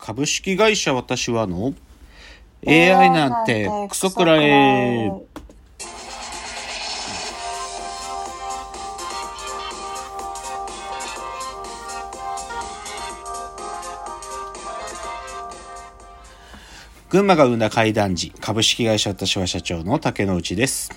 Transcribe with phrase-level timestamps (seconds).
[0.00, 1.74] 株式会社私はの
[2.66, 5.12] AI なんてクソくらえ。
[17.10, 20.90] 群馬が生んだ怪談時株式会社私は社長の竹之内です。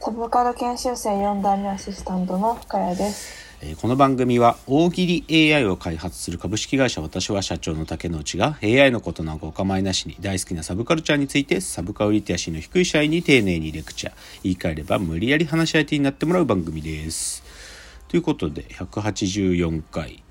[0.00, 3.43] サブカル研修生4代目アシスタントの深谷です。
[3.66, 17.42] えーこの番組は大喜利 AI を開発する株式会社私は社長の竹之内が AI のことなんかお構いなしに大好きなサブカルチャーについてサブカルリテラシーの低い社員に丁寧にレクチャー言い換えれば無理やり話し相手になってもらう番組です。
[18.08, 20.22] ということで184回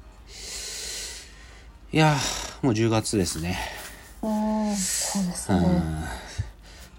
[1.91, 3.57] いやーもう10月ですね。
[4.21, 4.27] そ
[5.19, 6.22] うですうんね。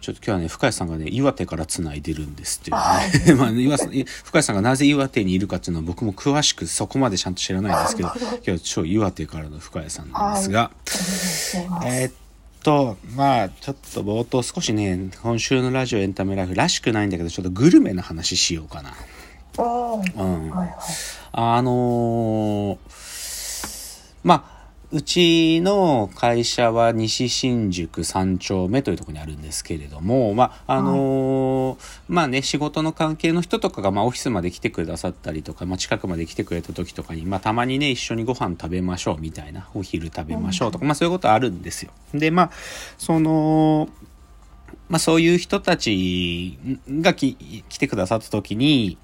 [0.04, 2.76] ちょっと今日はね深谷さんがね岩手からつないでるんですっていう。
[2.76, 8.12] ね まあ深谷さんがなぜ岩手にいるかっていうのは僕も詳しくそこまでちゃんと知らないんですけど
[8.46, 10.70] 今日超岩手からの深谷さんなんですが、
[11.86, 12.12] えーっ
[12.62, 18.92] とまあちょっと冒頭少しね今週のラジオエンタメライフらしくないんだけどちょっとグルメの話しようかな。
[19.56, 20.14] おー。
[20.16, 20.50] うん。
[20.50, 20.76] はいはい。
[21.32, 22.76] あのー
[24.22, 24.53] まあ
[24.94, 41.90] うちの会社は西新宿三丁目というところにあるんですけれども、まああのーまあね仕事の関係の人とかがまあオフィスまで来てくださったりとか、まあ、近くまで来てくれた時とかに、まあ、たまにね一緒にご飯食べましょうみたいなお昼食べましょうとか、まあそういうことあるんですよ。
[42.12, 42.50] でまあ
[42.96, 43.88] その
[44.88, 46.56] まあそういう人たち
[46.88, 47.34] がき
[47.68, 48.96] 来てくださった時に、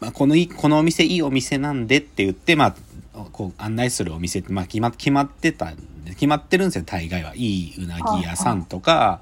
[0.00, 2.74] まあ、このいいこのお店いいお店なんでって言って、まあ、
[3.32, 5.72] こう案内するお店って、まあ、決ま決まってた
[6.10, 9.20] 決まってるんですよ大概はいいうなぎ屋さんとか。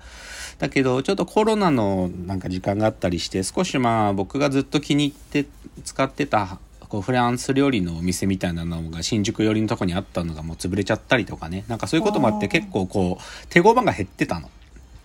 [0.58, 5.46] だけどちょっとコロナのなんか時間があったりして少しまあ僕がずっと気に入って
[5.84, 14.50] 使ってたこうフランス料理のお店みたいなのが新宿寄りのとこにあったのがもう潰れちゃったりとかねなんかそういうこともあってうん結構こう手駒が減ってたの。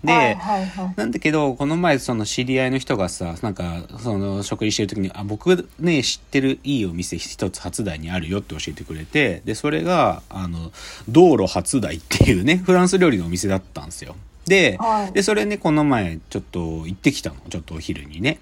[0.03, 0.93] で、はいはいはい。
[0.95, 10.71] なんだけど、この前、その知り合いの人がさ、なんか、その、食事してる時に、あ、僕ね、知ってるいいお店一つ初台にあるよって教えてくれて、で、それが、あの、
[11.07, 14.15] 道路初台っていうね、 フランス料理のお店だったんですよ。
[14.45, 17.35] で、はいで、それね、この前、ちょっと行ってきたの。
[17.49, 18.39] ちょっとお昼にね。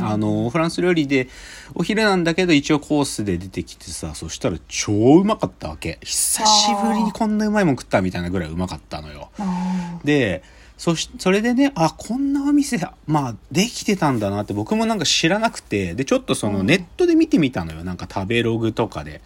[0.00, 1.28] あの、フランス料理で、
[1.74, 5.98] お昼なんだけど、一応コースで出てきてさ、そしたら超うまかったわけ。
[6.02, 9.28] 久しぶりにこんなうまいもん食ったみたいなぐらいうまかったのよ。
[9.38, 10.42] あで
[10.82, 12.76] そしそれでねあこんなお店
[13.06, 16.66] まあできてたんだなって僕もなんか知らなくてでちょっとそのうん。
[16.66, 17.84] ネットで見てみたのよ。
[17.84, 19.20] なんか食べログとかで。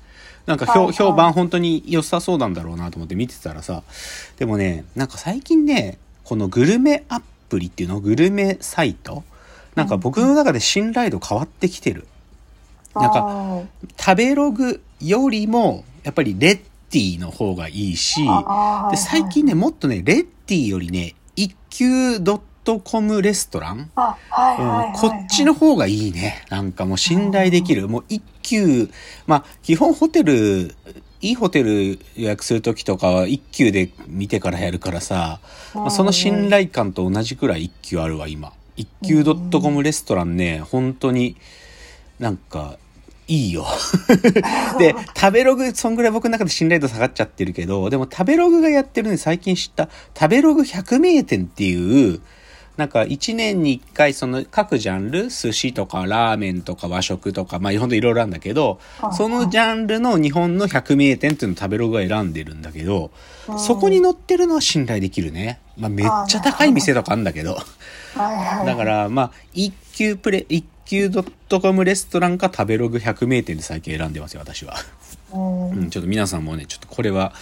[0.44, 0.92] なんかはいはい。
[0.92, 3.84] 評評判本当に良さそうなんだろうなと思って見てたらさ。
[4.36, 8.00] でもねなんか最近ねこのグルメアプリっていうの？
[8.00, 9.24] グルメサイト？
[9.74, 12.06] なんか僕の中で信頼度変わってきてる。
[12.92, 13.62] ーなんかあ
[13.98, 18.20] 食べログよりもやっぱりレッティの方がいいし
[18.90, 22.18] で最近ね、もっとね、レッティよりね、一級
[22.82, 24.98] .com レストラン、あ、はいうんはいはい。
[24.98, 26.44] こっちの方がいいね。
[26.50, 27.88] なんかもう信頼できる。
[27.88, 28.90] もう一級、
[29.26, 30.74] まあ、基本ホテル、
[31.20, 35.40] いいホテル予約するときとかは一級で見てからやるからさ、
[35.74, 38.52] まあその信頼感と同じくらい一級あるわ、今。
[38.76, 41.36] 一級 .com レストランね、本当に
[42.18, 42.78] なんか、
[43.28, 43.66] いいよ。
[44.78, 49.88] で、食べログ、そんぐらい僕の中で信頼度下がっちゃってるけど、でも食べログがやってるね、最近知った、
[50.18, 52.20] 食べログ100名店っていう、
[52.76, 58.78] なんか1年に1回その各ジャンル、寿司とかラーメンとか和食とか、まあ日本でいろいろあるんだけど、
[59.12, 63.10] そのジャンルの日本の100名店っていうのを食べログが選んでるんだけど、
[63.58, 65.58] そこに載ってるのは信頼できるね。
[65.78, 67.58] まあめっちゃ高い店とかあるんだけど。
[68.14, 71.10] だからまあ1級プレ、1球
[71.60, 74.76] .com レストランか食べログ100名店で最近選んでますよ、私は。
[75.32, 77.34] うん、ちょっと皆さんもね、ちょっとこれは、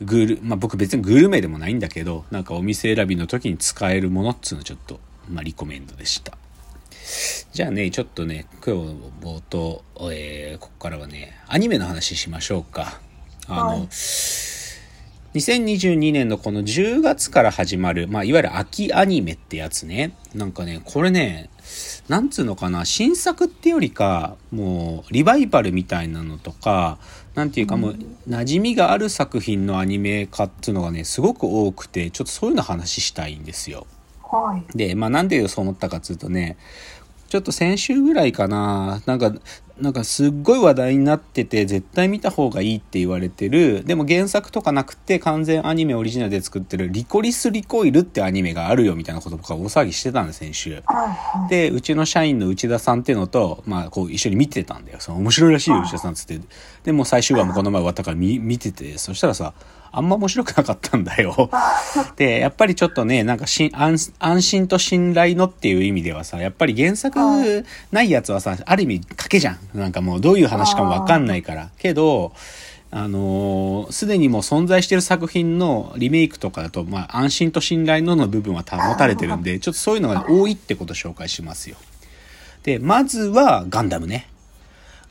[0.00, 6.36] グル、まあ、僕別にグルメでもないんだけど、なんかお店選びの時に使えるものっつうのちょっと、まあ、リコメンドでした。
[7.52, 13.00] じゃあね、ちょっとね、今日冒頭、えー、ここからはね、アニメの話しましょうか。
[13.48, 13.88] あの、はい
[15.34, 20.14] 2022年のこの10月から始まる、まあ、いわゆる秋アニメってやつね。
[20.34, 21.48] なんかね、これね、
[22.08, 26.98] なんつうのかな、新作ってよりか、もう、リバイバルみたいなのとか、
[27.34, 27.92] なんていうかもう、
[28.28, 33.86] 馴染みがある作品のアニメ化っていうのがね、すごく多くて、ちょっとそういうの話したいんですよ。
[34.22, 34.76] はい。
[34.76, 36.58] で、まあなんでそう思ったかっつうとね、
[37.30, 39.32] ちょっと先週ぐらいかな、なんか、
[39.80, 50.82] なんかすっごい話題になってて、絶対見た方がいいって言われてる、でも原作とかなくて完全アニメオリジナルで作ってるリコリスリコイルってアニメがあるよみたいなこと僕は大騒ぎしてたんです、先週。
[51.48, 54.98] で、うちの社員の内田さんっていうのと、まあ、こう一緒に見てたんだよ。
[55.00, 56.40] その面白いらしいよ、内田さんっつって。
[56.84, 59.54] で、もう最終話もこの前終わったから見見てて、そしたらさ、
[59.94, 61.50] あんま面白くなかったんだよ。
[62.16, 69.58] で、やっぱりちょっとね、なんかし安安心と信頼のっていう意味ではさ、やっぱり原作ないやつはさ、ある意味賭けじゃん。
[69.74, 71.70] なんかもうどういう話かもわかんないから。
[71.78, 72.32] けど、
[72.90, 81.76] あのす、でにもう存在してる作品のリメイクとかだと、まあ、安心と信頼のの部分は保たれてるんで、ちょっとそういうのが多いってことを紹介しますよ。
[82.64, 84.28] で、まずはガンダムね。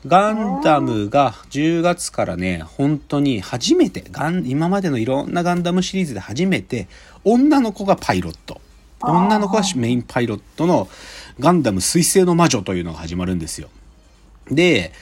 [0.06, 6.86] ガンダムが10月からね、本当に初めて、ガン、今までのいろんなガンダムシリーズで初めて、
[7.24, 8.60] 女の子がパイロット。
[9.00, 10.88] 女の子がメインパイロットの
[11.40, 13.68] ガンダム水星の魔女というのが始まるんですよ。
[14.50, 14.92] で、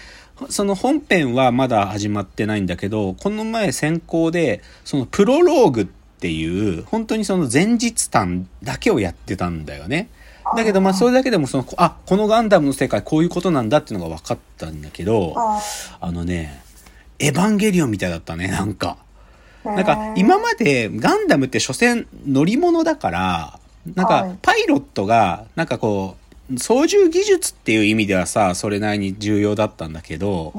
[0.49, 10.09] その本編はまだ始まってないんだけど、この前先行で、そのプロローグっていう、本当にその前日談だけをやってたんだよね。
[10.57, 16.63] だけど、まあ、それだけでも、その、あ、このガンダムの世界こういうことなんだっていうのが分かったんだけど、あのね、
[17.19, 18.97] エヴァンゲリオンみたいだったね、なんか。
[19.65, 23.61] なんか、今までガンダムって所詮乗り物だから、
[23.95, 26.20] なんか、パイロットが、なんかこう、
[26.59, 30.53] 操縦技術っていう意味ではさ、それなりに重要だったんだけど、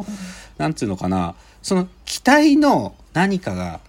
[0.57, 3.79] なんつうのかな、その機体の何かが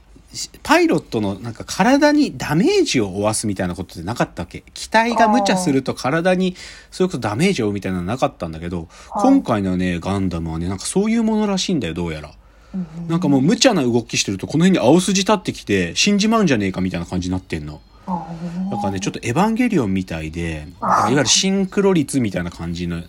[0.63, 4.65] パイロットのなんか体にダメージを負わすみたいなことってなかったっけ？
[4.73, 6.57] 機体が無茶すると体に
[6.91, 12.33] そういうことダメージを負うみたいなのなかったんだけど、今回のね、ガンダムはね、なんかそういうものらしいんだよ、どうやら。
[13.07, 17.83] なんかもう無茶な動きしてるとこの辺に青筋立ってきて死んじまうんじゃねえかみたいな感じになってんの。
[18.07, 23.03] だからね、ちょっとエヴァンゲリオンみたいで、いわゆるシンクロ率みたいな感じの、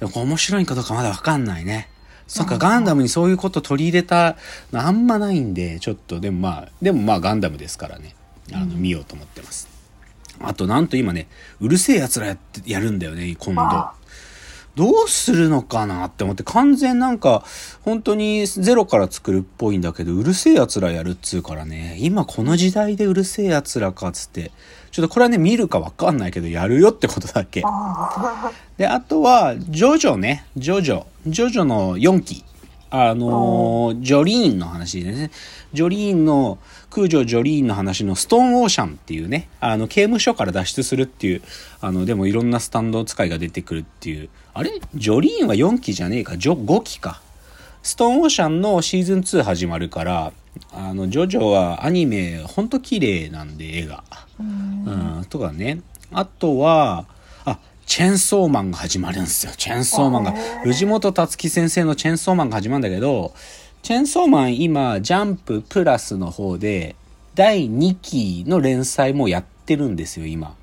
[0.00, 1.88] 面白いかどうかまだわかんないね。
[2.26, 4.36] そっか、ガンダムにそういうこと取り入れた
[4.72, 8.14] のあんまないんで、ちょっと、でもまあ、でもまあガンダムですからね、
[8.52, 9.68] あの、見ようと思ってます。
[10.40, 11.28] あと、なんと今ね、
[11.60, 13.60] うるせえ奴らやって、やるんだよね、今度。
[14.76, 17.42] どうするのかなって思って、完全なんか、
[17.80, 24.52] 本当にゼロから作るっぽいんだけど、うるせえ奴らやるっつうからね、今この時代でうるせえ奴らかっつって、
[24.90, 27.62] ちょっとこれはね、見るかわかんないけど、やるよってことだけ。
[28.76, 31.04] で、あとは、ジョジョね、ジョジョ。
[31.26, 32.44] ジョジョの4期。
[33.04, 35.30] あのー、ジョリーンの話でね。
[35.72, 36.58] ジョリーンの、
[36.90, 41.42] 空女ジョリーンの話のストーンオーシャンっていうね、あの、刑務所から脱出するっていう、
[41.80, 44.70] あの、でもいろんなスタンド使いが出てくるっていう、あれ？
[44.94, 47.20] ジョリーンは4期じゃねえか、ジョ、5期か。
[47.82, 50.32] ストーンオーシャンのシーズン2始まるから、
[50.72, 54.02] あの、ジョジョはアニメ、ほんと綺麗なんで、絵が。
[54.38, 55.80] うん、とかね。
[56.12, 57.15] あとは、あ、
[57.86, 59.52] チェンソーマンが始まるんですよ。
[59.56, 60.32] チェンソーマンが。
[60.64, 63.32] 藤本達樹先生のチェンソーマンが始まるんだけど、
[63.82, 66.96] チェンソーマン今、ジャンププラスの方で、
[67.36, 70.56] 第2期の連載もやってるんですよ、今。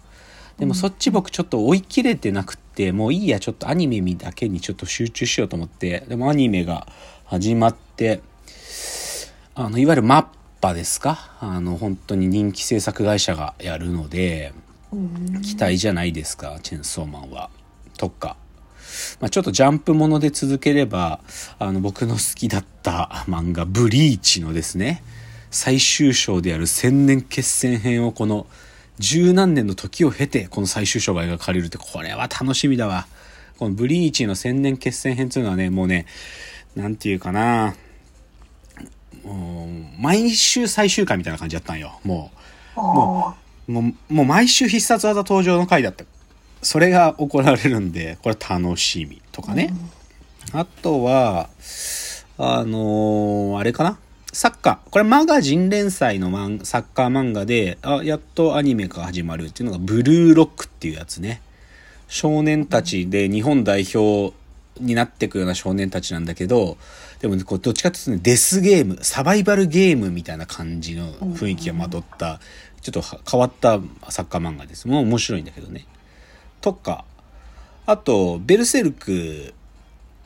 [0.58, 6.88] でもそっち僕ちょっと追い切れてなくって、もういいや、ちょっとアニメだけにちょっと集中しようと思って、でもアニメが
[7.26, 8.22] 始まって、
[9.56, 10.26] あの、いわゆるマッ
[10.60, 11.38] パですか？
[11.40, 14.54] あの、本当に人気制作会社がやるので、
[15.42, 17.50] 期待じゃないですか、チェンソーマンは。
[17.98, 18.38] とか。
[19.20, 21.20] まあ、ちょっとジャンプもので続ければ、
[21.60, 25.04] あの、僕の好きだった 漫画、ブリーチのですね、
[25.52, 28.48] 最終章である千年決戦編をこの
[29.00, 33.08] 十何年の時を経て、この最終章が描かれるって、これは楽しみだわ。
[33.58, 36.06] このブリーチの千年決戦編っていうのはね、もうね、
[36.76, 37.76] なんていうかな、
[39.24, 42.00] もう、毎週最終回みたいな感じだったんよ。
[42.04, 42.32] も
[42.76, 46.06] う、もう、もう、もう毎週必殺技登場の回だった。
[46.62, 49.74] それが行われるんで、これ楽しみとかね。
[50.54, 51.50] うん、あとは、
[52.38, 53.98] あのー、あれかな？
[54.32, 54.90] サッカー。
[54.90, 61.42] これマガジン連載のマンサッカー漫画で、あ、やっとアニメが始まるっていうのがブルーロックっていうやつね。
[62.08, 64.34] 少年たちで日本代表
[64.80, 66.78] になっていくような少年たちなんだけど、
[67.20, 72.42] でも、こう、どっちかっていうとね、デスゲーム、サバイバルゲームみたいな感じの雰囲気をまとった、
[72.84, 74.88] ちょっと変わったサッカー漫画です。
[74.88, 75.86] もう面白いんだけどね。
[76.62, 77.06] とか、
[77.86, 79.54] あと、ベルセルク、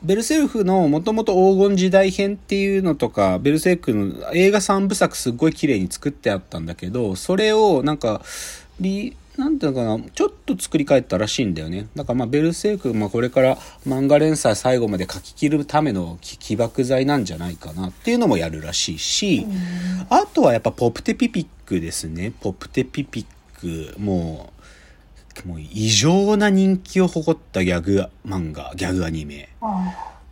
[0.02, 8.22] ベルセルクのもともと黄金時代編っていうのとか、ベルセルクの映画3部作すっごい綺麗に作ってあったんだけど、それをなんか、
[8.80, 11.86] リ、なんていうのかな、ちょっと作り変えたらしいんだよね。
[11.94, 19.46] だからまあ、ベルセーク、まあこれから漫画連載最後まで書き切るための起爆剤なんじゃないかなっていうのもやるらしいし、
[20.10, 22.32] あとはやっぱポプテピピックですね。
[22.40, 23.26] ポプテピピ
[23.58, 24.50] ック、も
[25.44, 29.50] う、もう異常な人気を誇ったギャグ漫画、ギャグアニメ。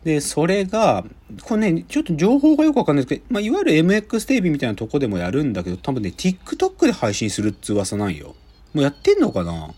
[0.02, 1.04] で、それが、
[1.42, 8.34] これね、ちょっと情報がよくわかんないですけど、まあ、いわゆる MX テレビみたいなとこでもやるんだけど、多分ね、TikTok で配信するって噂なんよ。
[8.72, 9.74] もうやってんのかな？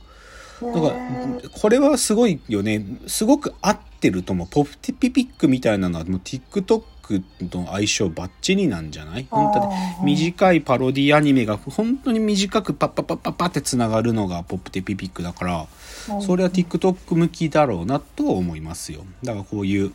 [0.60, 2.84] なんか、これはすごいよね。
[3.06, 4.48] すごく合ってると思う。
[4.50, 9.26] ポプティピピックみたいなのは、もう TikTok クの相性バッチリなんじゃない？
[9.30, 9.58] 本当
[10.04, 15.66] に短いパロディアニメが本当に短くパッパッパッパッパってつながるのがポップテピピックだから
[16.14, 19.92] うんそれは TikTok 向きだろうなと思いますよだからこういう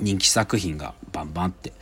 [0.00, 1.72] 人気作品がバンバンって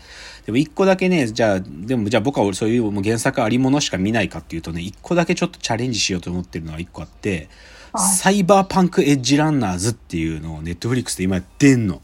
[0.47, 7.49] でも一個だけねじゃあでもじゃあ僕はそういう原作ありものしか見ないかっていうとね一個だけちょっとチャレンジしようと思ってるのは一個あって
[7.93, 12.01] はいサイバーパンクエッジランナーズっていうのをネットフリックスで今やってんの。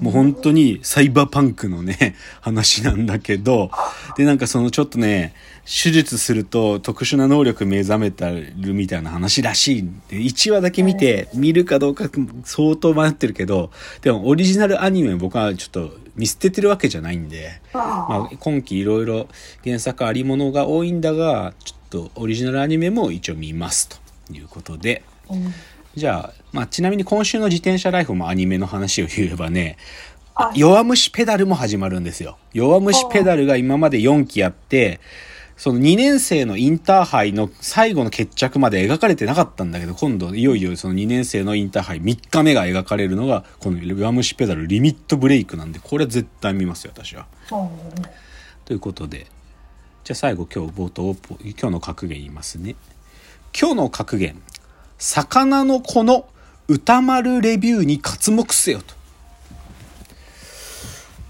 [0.00, 3.70] もう本当にサイバーパンクのね、話なんだけど、
[4.16, 9.82] で、なんかそのちょっとね、手術すると特殊な能力目覚めたるみたいな話らしい。
[9.82, 10.16] んで。
[10.16, 12.08] 1話だけ見て、見るかどうか
[12.44, 13.70] 相当迷ってるけど、
[14.02, 19.28] でもオリジナルアニメ僕はちょっと見捨ててるわけじゃないんで、あまあ、今期いろいろ
[19.64, 23.96] 原作ありものが多いんだが、ちょっとオリジナルアニメも一応見ますと
[24.32, 25.52] いうことで、うん
[25.96, 29.76] じゃあ、まあ、ちなみに今週の自転車ライフもアニメの話を言えばね、
[30.34, 32.36] あ弱虫ペダルも始まるんですよ。
[32.52, 35.00] 弱虫ペダルが今まで4期やって、
[35.56, 47.26] その2年生のインターハイの最後の決着まで描かれてなかったんだけど、今度いよいよその2年生のインターハイ3日目が描かれるのが、この弱虫ペダルリミットブレイクなんで、これは絶対見ますよ、私は。
[47.52, 47.68] うん
[48.64, 49.26] ということで、
[50.04, 52.76] じゃあ最後今日冒頭、今日の格言言いますね。
[53.58, 54.42] 今日の格言、
[54.98, 56.26] 魚の子の
[56.68, 58.94] 歌丸レビューに刮目せよと。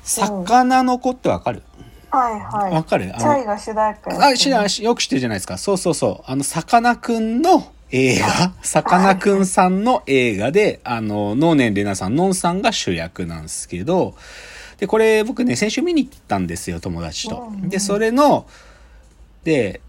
[0.05, 1.63] 魚の子ってわかる？
[2.11, 2.73] はいはい。
[2.73, 3.11] わかる？
[3.15, 5.59] あチャイの、が主題歌やってるあ、知らんよく知ってるじゃないですか。
[5.59, 6.31] そうそうそう。
[6.31, 14.15] あの、さかなクンの映画、さかなクンさんの映画で、あの、能年玲奈さん、のんさんが主役なんですけど、
[14.79, 17.69] で、これ僕ね、先週見に行ったんですよ、友達とうん。
[17.69, 18.47] で、それの、
[19.45, 19.81] で、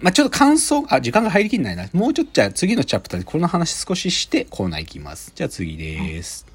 [0.00, 1.88] まあ、ちょっと感想、あ、時間が入りきんないな。
[1.92, 5.32] もうちょっとじゃあ次のチャプターでこの話少ししてコーナー行きます。
[5.34, 6.53] じゃあ次です。